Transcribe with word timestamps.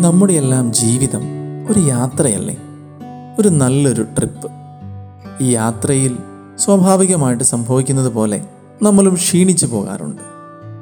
നമ്മുടെ 0.00 0.32
എല്ലാം 0.32 0.72
ജീവിതം 0.72 1.22
ഒരു 1.70 1.80
യാത്രയല്ലേ? 1.80 2.56
ഒരു 3.38 3.48
നല്ലൊരു 3.48 4.02
ട്രിപ്പ്. 4.02 4.50
ഈ 5.40 5.50
യാത്രയിൽ 5.50 6.16
സ്വാഭാവികമായിട്ട് 6.58 7.44
സംഭവിക്കുന്നത് 7.44 8.12
പോലെ 8.12 8.44
നമ്മളും 8.82 9.14
ക്ഷീണിച്ചു 9.14 9.66
പോകാറുണ്ട് 9.66 10.22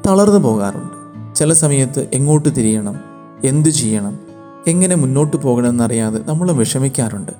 തളർന്നു 0.06 0.38
പോകാറുണ്ട്. 0.38 0.92
ചില 1.36 1.52
സമയത്ത് 1.52 2.08
എങ്ങോട്ട് 2.14 2.48
തിരിയണം 2.48 3.00
എന്തു 3.44 3.68
ചെയ്യണം 3.68 4.18
എങ്ങനെ 4.66 4.96
മുന്നോട്ട് 4.96 5.36
പോകണമെന്നറിയാതെ 5.36 6.20
നമ്മൾ 6.26 6.52
വിഷമിക്കാറുണ്ട്. 6.52 7.32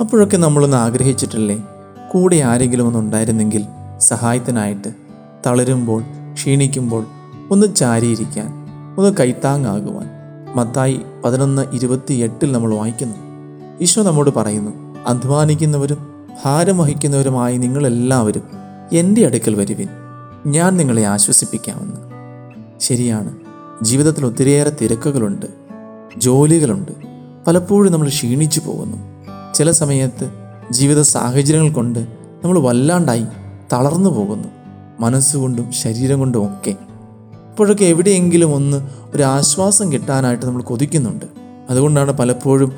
അപ്പോഴൊക്കെ 0.00 0.36
നമ്മളൊന്ന് 0.36 0.76
ആഗ്രഹിച്ചിട്ടല്ലേ 0.76 1.62
കൂടെ 2.12 2.36
ആരെങ്കിലും 2.36 2.86
ഒന്ന് 2.86 2.98
ഉണ്ടായിരുന്നെങ്കിൽ 2.98 3.66
സഹായത്തിനായിട്ട് 3.98 4.92
തളരുമ്പോൾ 5.46 6.02
ക്ഷീണിക്കുമ്പോൾ 6.34 7.06
ഒന്ന് 7.50 7.74
ചാരിയിരിക്കാൻ 7.74 8.48
ഒന്ന് 8.98 9.14
കൈത്താങ്ങാകുവാൻ. 9.20 10.03
മത്തായി 10.54 11.00
പതിനൊന്ന് 11.24 11.66
ഇരുപത്തി 11.72 12.14
എട്ടിൽ 12.14 12.52
നമ്മൾ 12.52 12.74
വായിക്കുന്നു. 12.74 13.16
ഈശോ 13.80 14.02
നമ്മോട് 14.02 14.30
പറയുന്നു 14.30 14.96
അധ്വാനിക്കുന്നവരും 15.06 16.26
ഭാരം 16.44 16.78
വഹിക്കുന്നവരുമായി 16.78 17.56
നിങ്ങളെല്ലാവരും 17.56 18.42
എന്റെ 18.92 19.26
അടുക്കൽ 19.26 19.54
വരുവിൻ. 19.54 19.88
ഞാൻ 20.46 20.76
നിങ്ങളെ 20.76 21.06
ആശ്വസിപ്പിക്കാമെന്ന്. 21.06 21.96
ശരിയാണ്. 22.80 23.36
ജീവിതത്തിൽ 23.82 24.26
ഒത്തിരിയേറെ 24.26 24.76
തിരക്കുകളുണ്ട് 24.80 25.46
ജോലികളുണ്ട്. 26.18 26.92
പലപ്പോഴും 27.46 27.92
നമ്മൾ 27.92 28.08
ക്ഷീണിച്ചു 28.08 28.60
പോകുന്നു. 28.60 28.96
ചില 29.54 29.70
സമയത്ത് 29.70 30.30
ജീവിത 30.70 31.00
സാഹചര്യങ്ങൾ 31.00 31.72
കൊണ്ട് 31.72 31.98
നമ്മൾ 32.44 32.58
വല്ലാണ്ടായി 32.58 33.26
തളർന്നു 33.72 34.10
പോകുന്നു. 34.10 34.48
മനസ്സുകൊണ്ടും 35.00 35.72
ശരീരം 35.72 36.18
കൊണ്ടും 36.18 36.46
ഒക്കെ. 36.46 36.74
അപ്പോഴൊക്കെ 37.54 37.84
എവിടെയെങ്കിലും 37.84 38.54
ഒന്ന് 38.54 38.88
ഒരു 39.14 39.22
ആശ്വാസം 39.22 39.92
കിട്ടാനായിട്ട് 39.92 40.46
നമ്മൾ 40.46 40.62
കൊതിക്കുന്നുണ്ട്. 40.62 41.24
അതുകൊണ്ടാണ് 41.70 42.12
പലപ്പോഴും 42.12 42.72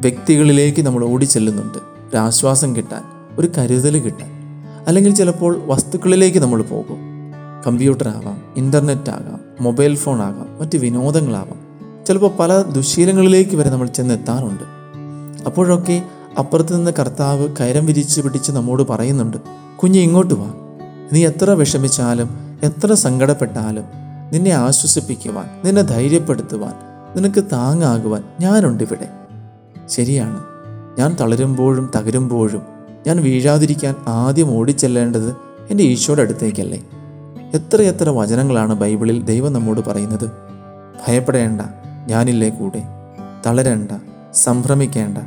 വ്യക്തികളിലേക്ക് 0.00 0.82
നമ്മൾ 0.82 1.04
ഓടിച്ചെല്ലുന്നുണ്ട് 1.04 1.78
ഒരു 1.78 2.16
ആശ്വാസം 2.16 2.76
കിട്ടാൻ 2.76 3.02
ഒരു 3.38 3.48
കരുതൽ 3.58 3.98
കിട്ടാൻ. 3.98 4.30
അല്ലെങ്കിൽ 4.86 5.14
ചിലപ്പോൾ 5.14 5.62
വസ്തുക്കളിലേക്ക് 5.66 6.38
നമ്മൾ 6.38 6.62
പോകും. 6.62 6.96
കമ്പ്യൂട്ടർ 7.66 8.08
ആവാം 8.08 8.42
ഇന്റർനെറ്റ് 8.56 9.10
ആകാം 9.10 9.40
മൊബൈൽ 9.60 9.96
ഫോൺ 9.96 10.22
ആകാം 10.22 10.60
മറ്റ് 10.60 10.78
വിനോദങ്ങളാവാം. 10.78 11.60
ചിലപ്പോൾ 12.06 12.30
പല 12.40 12.62
ദുശീലങ്ങളിലേക്ക് 12.62 13.56
വരെ 13.56 13.70
നമ്മൾ 13.70 13.86
ചെന്നെത്താറുണ്ട്. 13.86 14.64
അപ്പോഴൊക്കെ 15.44 16.02
അപ്പുറത്ത് 16.38 16.76
നിന്ന് 16.76 16.90
കർത്താവ് 16.98 17.48
കയരം 17.60 17.86
വിരിച്ച് 17.86 18.20
പിടിച്ച് 18.20 18.52
നമ്മോട് 18.52 18.82
പറയുന്നുണ്ട് 18.82 19.36
കുഞ്ഞ് 19.82 19.98
ഇങ്ങോട്ട് 19.98 20.34
വാ. 20.34 20.50
നീ 21.12 21.26
എത്ര 21.26 21.50
വിഷമിച്ചാലും 21.50 22.50
എത്ര 22.62 22.94
സങ്കടപ്പെട്ടാലും 22.94 24.00
നിന്നെ 24.32 24.50
ആശ്വസിപ്പിക്കുവാൻ 24.50 25.46
നിന്നെ 25.64 25.82
ധൈര്യപ്പെടുത്തുവാൻ 25.82 26.74
നിനക്ക് 27.16 27.44
താങ്ങാകുവാൻ 27.44 28.22
ഞാനുണ്ട് 28.40 28.84
ഇവിടെ. 28.84 29.08
ശരിയാണ്. 29.88 30.44
ഞാൻ 30.98 31.16
തളരുമ്പോഴും 31.20 31.90
തകരുമ്പോഴും 31.96 32.62
ഞാൻ 33.06 33.16
വീഴാതിരിക്കാൻ 33.16 33.94
ആദ്യം 34.06 34.50
ഓടിച്ചെല്ലേണ്ടത് 34.50 35.36
എന്റെ 35.70 35.84
ഈശോയുടെ 35.84 36.22
അടുത്തേക്കല്ലേ. 36.22 36.82
എത്രയെത്ര 37.54 38.08
വചനങ്ങളാണ് 38.08 38.74
ബൈബിളിൽ 38.74 39.22
ദൈവം 39.22 39.52
നമ്മോട് 39.52 39.80
പറയുന്നത്? 39.80 40.30
ഭയപ്പെടേണ്ട 41.08 41.60
ഞാനില്ലേ 42.06 42.48
കൂടെ. 42.48 42.82
തളരണ്ട 43.46 43.88
സംഭ്രമിക്കേണ്ട. 44.34 45.18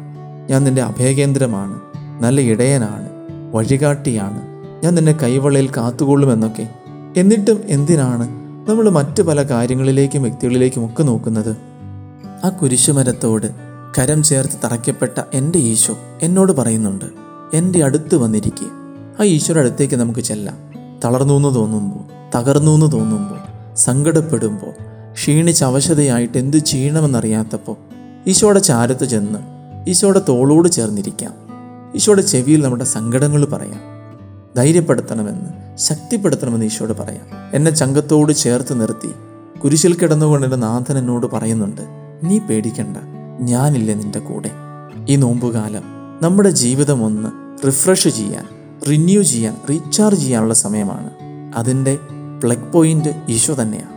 ഞാൻ 0.49 0.63
നിന്റെ 0.63 0.81
അഭയകേന്ദ്രമാണ് 0.81 1.79
നല്ല 2.23 2.41
ഇടയനാണ് 2.41 3.09
വഴികാട്ടിയാണ്. 3.53 4.41
ഞാൻ 4.83 4.95
നിന്നെ 4.95 5.11
കൈവളയിൽ 5.11 5.69
കാത്തുകൊള്ളുമെന്നൊക്കെ. 5.77 6.67
എന്നിട്ടും 7.17 7.63
എന്തിനാണ് 7.67 8.42
നമ്മൾ 8.67 8.89
മറ്റു 8.89 9.21
പല 9.21 9.43
കാര്യങ്ങളിലേക്കും 9.43 10.21
വ്യക്തികളിലേക്കും 10.21 10.85
ഒക്കെ 10.85 11.03
നോക്കുന്നത് 11.03 11.57
ആ 12.45 12.49
കുരിശുമരത്തോട് 12.49 13.47
കരം 13.97 14.23
ചേർത്ത് 14.23 14.53
തറയ്ക്കപ്പെട്ട 14.63 15.21
എന്റെ 15.33 15.59
ഈശോ 15.59 15.97
എന്നോട് 16.21 16.51
പറയുന്നുണ്ട് 16.51 17.05
എന്റെ 17.53 17.83
അടുത്ത് 17.83 18.15
വന്നിരിക്കുക 18.15 18.67
ആ 19.19 19.23
ഈശോയുടെ 19.23 19.59
അടുത്തേക്ക് 19.59 19.95
നമുക്ക് 19.95 20.19
ചെല്ലാം. 20.19 20.57
തളർന്നു 21.05 21.33
എന്ന് 21.33 21.55
തോന്നുമ്പോൾ 21.55 22.03
തകർന്നു 22.37 22.71
എന്ന് 22.71 22.91
തോന്നുമ്പോൾ 22.91 23.39
സങ്കടപ്പെടുമ്പോൾ 23.75 24.73
ക്ഷീണിച്ച് 25.13 25.63
അവശതയായിട്ട് 25.63 26.37
എന്തു 26.37 26.57
ചെയ്യണമെന്നറിയാത്തപ്പോൾ 26.57 27.77
ഈശോയുടെ 28.27 28.59
ചാരത്ത് 28.59 29.05
ചെന്ന് 29.05 29.39
ഈശോയുടെ 29.89 30.21
തോളോട് 30.29 30.69
ചേർന്നിരിക്കാം. 30.69 31.33
ഈശോയുടെ 31.95 32.21
ചെവിയിൽ 32.21 32.63
നമ്മുടെ 32.63 32.83
സങ്കടങ്ങൾ 32.83 33.45
പറയാം. 33.45 33.81
ധൈര്യപ്പെടുത്തണമെന്ന് 34.55 35.62
ശക്തിപ്പെടുത്തണമെന്ന് 35.77 36.65
ഈശോട് 36.65 36.93
പറയാം. 36.93 37.25
എന്നെ 37.53 37.71
ചങ്കത്തോട് 37.71 38.33
ചേർത്ത് 38.33 38.81
നിർത്തി. 38.81 39.13
കുരിശിൽ 39.59 39.93
കിടന്നുകൊണ്ട് 39.93 40.45
എന്റെ 40.45 40.57
നാഥൻ 40.57 40.97
എന്നോട് 40.97 41.25
പറയുന്നുണ്ട് 41.25 41.81
നീ 42.23 42.39
പേടിക്കണ്ട 42.39 42.97
ഞാനില്ലേ 43.39 43.93
നിന്റെ 43.93 44.19
കൂടെ. 44.19 44.51
ഈ 45.09 45.15
നോമ്പുകാലം 45.15 45.83
നമ്മുടെ 46.21 46.49
ജീവിതം 46.49 47.05
ഒന്ന് 47.05 47.29
റിഫ്രഷ് 47.67 48.09
ചെയ്യാൻ 48.09 48.47
റിന്യൂ 48.89 49.21
ചെയ്യാൻ 49.21 49.57
റീചാർജ് 49.69 50.21
ചെയ്യാനുള്ള 50.21 50.53
സമയമാണ്. 50.53 51.09
അതിന്റെ 51.55 51.97
പ്ലഗ് 52.43 52.71
പോയിന്റ് 52.71 53.23
ഈശോ 53.29 53.55
തന്നെയാണ്. 53.61 53.93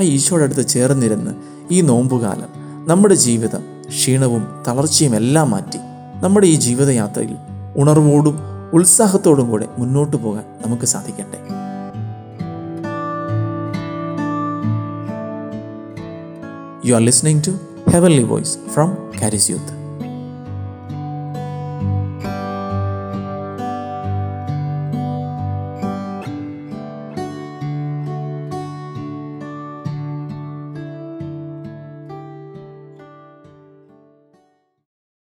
ആ 0.00 0.02
ഈശോയുടെ 0.02 0.44
അടുത്ത് 0.44 0.68
ചേർന്നിരുന്ന് 0.68 1.30
ഈ 1.70 1.80
നോമ്പുകാലം 1.80 2.48
നമ്മുടെ 2.88 3.14
ജീവിതം 3.14 3.60
ക്ഷീണവും 3.88 4.46
തളർച്ചയും 4.68 5.16
എല്ലാം 5.16 5.50
മാറ്റി 5.50 5.78
നമ്മുടെ 6.22 6.46
ഈ 6.46 6.54
ജീവിതയാത്രയിൽ 6.54 7.36
ഉണർവോടും 7.76 8.53
ഉത്സാഹത്തോടും 8.74 9.50
കൂടെ 9.50 9.68
മുന്നോട്ട് 9.78 10.16
പോകാൻ 10.16 10.44
നമുക്ക് 10.64 10.84
സാധിക്കട്ടെ. 10.84 11.38
You 16.88 16.94
are 16.94 17.00
listening 17.00 17.44
to 17.46 17.52
heavenly 17.90 18.22
voice 18.22 18.58
from 18.74 18.96
Charis 19.22 19.50
youth 19.50 19.83